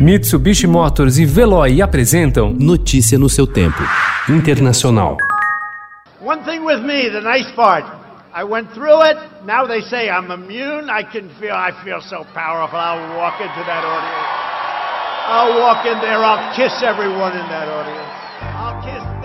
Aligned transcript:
Mitsubishi 0.00 0.66
Motors 0.66 1.18
e 1.18 1.26
Veloy 1.26 1.82
apresentam 1.82 2.56
Notícia 2.58 3.18
no 3.18 3.28
seu 3.28 3.46
tempo. 3.46 3.82
Internacional. 4.30 5.18
One 6.22 6.42
thing 6.44 6.64
with 6.64 6.80
me, 6.80 7.10
the 7.10 7.20
nice 7.20 7.52
part. 7.52 7.84
I 8.32 8.42
went 8.42 8.72
through 8.72 9.02
it. 9.02 9.18
Now 9.44 9.66
they 9.66 9.82
say 9.82 10.08
I'm 10.08 10.30
immune. 10.30 10.88
I 10.88 11.02
can 11.04 11.28
feel 11.38 11.52
I 11.52 11.72
feel 11.84 12.00
so 12.00 12.24
powerful. 12.32 12.78
I'll 12.78 13.14
walk 13.18 13.42
into 13.42 13.62
that 13.66 13.84
audience. 13.84 14.26
I'll 15.28 15.60
walk 15.60 15.84
in 15.84 16.00
there. 16.00 16.24
I'll 16.24 16.56
kiss 16.56 16.82
everyone 16.82 17.36
in 17.36 17.46
that 17.52 17.68
audience. 17.68 18.08
I'll 18.56 18.80
kiss 18.80 19.19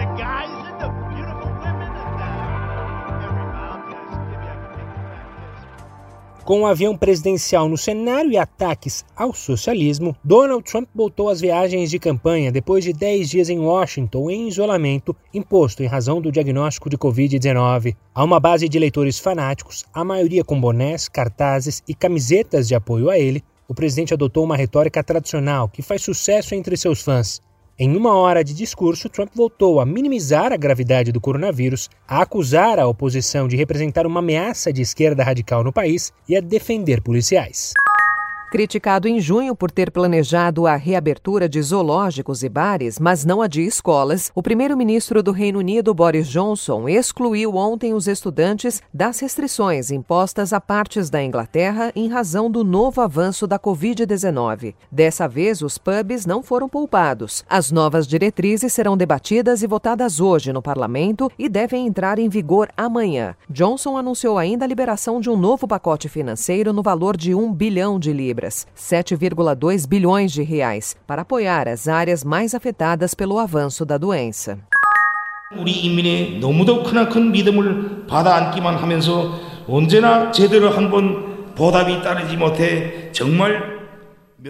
Com 6.45 6.61
o 6.61 6.67
avião 6.67 6.95
presidencial 6.95 7.67
no 7.67 7.75
cenário 7.75 8.31
e 8.31 8.37
ataques 8.37 9.03
ao 9.15 9.33
socialismo, 9.33 10.15
Donald 10.23 10.63
Trump 10.63 10.87
voltou 10.93 11.27
às 11.27 11.41
viagens 11.41 11.89
de 11.89 11.97
campanha 11.97 12.51
depois 12.51 12.83
de 12.83 12.93
10 12.93 13.31
dias 13.31 13.49
em 13.49 13.57
Washington 13.57 14.29
em 14.29 14.47
isolamento 14.47 15.15
imposto 15.33 15.81
em 15.81 15.87
razão 15.87 16.21
do 16.21 16.31
diagnóstico 16.31 16.87
de 16.87 16.99
Covid-19. 16.99 17.95
Há 18.13 18.23
uma 18.23 18.39
base 18.39 18.69
de 18.69 18.77
eleitores 18.77 19.17
fanáticos, 19.17 19.85
a 19.91 20.03
maioria 20.03 20.43
com 20.43 20.61
bonés, 20.61 21.09
cartazes 21.09 21.81
e 21.87 21.95
camisetas 21.95 22.67
de 22.67 22.75
apoio 22.75 23.09
a 23.09 23.17
ele. 23.17 23.43
O 23.67 23.73
presidente 23.73 24.13
adotou 24.13 24.43
uma 24.43 24.55
retórica 24.55 25.03
tradicional 25.03 25.67
que 25.67 25.81
faz 25.81 26.03
sucesso 26.03 26.53
entre 26.53 26.77
seus 26.77 27.01
fãs. 27.01 27.41
Em 27.77 27.93
uma 27.97 28.13
hora 28.15 28.41
de 28.41 28.53
discurso, 28.53 29.09
Trump 29.09 29.31
voltou 29.35 29.81
a 29.81 29.85
minimizar 29.85 30.53
a 30.53 30.57
gravidade 30.57 31.11
do 31.11 31.19
coronavírus, 31.19 31.89
a 32.07 32.21
acusar 32.21 32.79
a 32.79 32.87
oposição 32.87 33.49
de 33.49 33.57
representar 33.57 34.07
uma 34.07 34.21
ameaça 34.21 34.71
de 34.71 34.81
esquerda 34.81 35.25
radical 35.25 35.61
no 35.61 35.73
país 35.73 36.13
e 36.27 36.37
a 36.37 36.39
defender 36.39 37.01
policiais. 37.01 37.73
Criticado 38.55 39.05
em 39.05 39.19
junho 39.19 39.53
por 39.53 39.69
ter 39.69 39.91
planejado 39.91 40.65
a 40.65 40.77
reabertura 40.77 41.49
de 41.49 41.61
zoológicos 41.61 42.41
e 42.41 42.47
bares, 42.47 42.97
mas 42.97 43.25
não 43.25 43.41
a 43.41 43.47
de 43.47 43.61
escolas, 43.61 44.31
o 44.33 44.41
primeiro-ministro 44.41 45.21
do 45.21 45.33
Reino 45.33 45.59
Unido, 45.59 45.93
Boris 45.93 46.25
Johnson, 46.25 46.87
excluiu 46.87 47.57
ontem 47.57 47.93
os 47.93 48.07
estudantes 48.07 48.81
das 48.93 49.19
restrições 49.19 49.91
impostas 49.91 50.53
a 50.53 50.61
partes 50.61 51.09
da 51.09 51.21
Inglaterra 51.21 51.91
em 51.93 52.07
razão 52.07 52.49
do 52.49 52.63
novo 52.63 53.01
avanço 53.01 53.45
da 53.45 53.59
Covid-19. 53.59 54.73
Dessa 54.89 55.27
vez, 55.27 55.61
os 55.61 55.77
pubs 55.77 56.25
não 56.25 56.41
foram 56.41 56.69
poupados. 56.69 57.43
As 57.49 57.73
novas 57.73 58.07
diretrizes 58.07 58.71
serão 58.71 58.95
debatidas 58.95 59.63
e 59.63 59.67
votadas 59.67 60.21
hoje 60.21 60.53
no 60.53 60.61
parlamento 60.61 61.29
e 61.37 61.49
devem 61.49 61.85
entrar 61.85 62.19
em 62.19 62.29
vigor 62.29 62.69
amanhã. 62.77 63.35
Johnson 63.49 63.97
anunciou 63.97 64.37
ainda 64.37 64.63
a 64.63 64.67
liberação 64.69 65.19
de 65.19 65.29
um 65.29 65.35
novo 65.35 65.67
pacote 65.67 66.07
financeiro 66.07 66.71
no 66.71 66.81
valor 66.81 67.17
de 67.17 67.35
1 67.35 67.53
bilhão 67.53 67.99
de 67.99 68.13
libras 68.13 68.44
7,2 68.44 69.88
bilhões 69.88 70.32
de 70.32 70.42
reais, 70.42 70.96
para 71.06 71.22
apoiar 71.22 71.68
as 71.68 71.88
áreas 71.88 72.24
mais 72.24 72.54
afetadas 72.54 73.14
pelo 73.14 73.38
avanço 73.38 73.84
da 73.84 73.98
doença. 73.98 74.58
우리 75.56 75.72
인민의 75.72 76.38
너무도 76.38 76.84
크나큰 76.84 77.32
믿음을 77.32 78.06
받아 78.06 78.36
안기만 78.36 78.76
하면서 78.76 79.34
언제나 79.66 80.30
제대로 80.30 80.70
한 80.70 80.90
번 80.90 81.54
보답이 81.56 82.02
따르지 82.02 82.36
못해 82.36 83.10
정말 83.12 83.80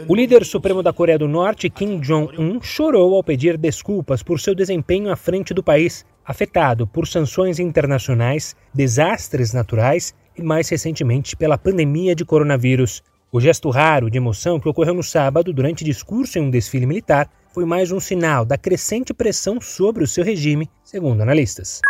O 0.06 0.14
líder 0.14 0.44
supremo 0.44 0.84
da 0.84 0.92
Coreia 0.92 1.18
do 1.18 1.26
Norte, 1.26 1.68
Kim 1.68 2.00
Jong-un, 2.00 2.60
chorou 2.62 3.16
ao 3.16 3.24
pedir 3.24 3.56
desculpas 3.58 4.22
por 4.22 4.38
seu 4.38 4.54
desempenho 4.54 5.10
à 5.10 5.16
frente 5.16 5.52
do 5.52 5.64
país, 5.64 6.06
afetado 6.24 6.86
por 6.86 7.08
sanções 7.08 7.58
internacionais, 7.58 8.54
desastres 8.72 9.52
naturais 9.52 10.14
e, 10.38 10.42
mais 10.44 10.68
recentemente, 10.68 11.34
pela 11.34 11.58
pandemia 11.58 12.14
de 12.14 12.24
coronavírus. 12.24 13.02
O 13.31 13.41
gesto 13.41 13.69
raro 13.69 14.09
de 14.09 14.17
emoção 14.17 14.59
que 14.59 14.69
ocorreu 14.69 14.93
no 14.93 15.03
sábado 15.03 15.51
durante 15.51 15.83
discurso 15.83 16.37
em 16.37 16.43
um 16.43 16.49
desfile 16.49 16.85
militar 16.85 17.29
foi 17.53 17.65
mais 17.65 17.91
um 17.91 17.99
sinal 17.99 18.45
da 18.45 18.57
crescente 18.57 19.13
pressão 19.13 19.59
sobre 19.59 20.03
o 20.03 20.07
seu 20.07 20.23
regime, 20.23 20.69
segundo 20.83 21.21
analistas. 21.21 21.81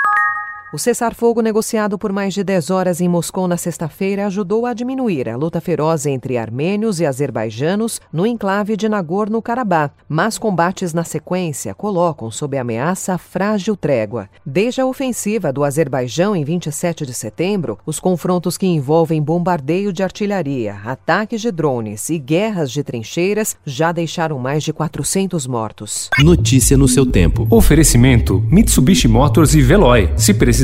O 0.75 0.77
cessar-fogo 0.77 1.41
negociado 1.41 1.97
por 1.97 2.11
mais 2.11 2.33
de 2.33 2.43
10 2.43 2.69
horas 2.69 2.99
em 2.99 3.07
Moscou 3.07 3.47
na 3.47 3.55
sexta-feira 3.55 4.25
ajudou 4.25 4.65
a 4.65 4.73
diminuir 4.73 5.29
a 5.29 5.37
luta 5.37 5.61
feroz 5.61 6.05
entre 6.05 6.37
armênios 6.37 6.99
e 6.99 7.05
azerbaijanos 7.05 8.01
no 8.11 8.27
enclave 8.27 8.75
de 8.75 8.89
Nagorno-Karabakh, 8.89 9.93
mas 10.09 10.37
combates 10.37 10.93
na 10.93 11.05
sequência 11.05 11.73
colocam 11.73 12.29
sob 12.29 12.57
ameaça 12.57 13.13
a 13.13 13.17
frágil 13.17 13.77
trégua. 13.77 14.27
Desde 14.45 14.81
a 14.81 14.85
ofensiva 14.85 15.53
do 15.53 15.63
Azerbaijão 15.63 16.35
em 16.35 16.43
27 16.43 17.05
de 17.05 17.13
setembro, 17.13 17.79
os 17.85 17.97
confrontos 17.97 18.57
que 18.57 18.67
envolvem 18.67 19.23
bombardeio 19.23 19.93
de 19.93 20.03
artilharia, 20.03 20.75
ataques 20.83 21.39
de 21.39 21.51
drones 21.51 22.09
e 22.09 22.19
guerras 22.19 22.69
de 22.69 22.83
trincheiras 22.83 23.55
já 23.65 23.93
deixaram 23.93 24.37
mais 24.37 24.61
de 24.61 24.73
400 24.73 25.47
mortos. 25.47 26.09
Notícia 26.19 26.75
no 26.75 26.89
seu 26.89 27.05
tempo. 27.05 27.47
Oferecimento 27.49 28.43
Mitsubishi 28.51 29.07
Motors 29.07 29.55
e 29.55 29.61
Veloy. 29.61 30.11
Se 30.17 30.33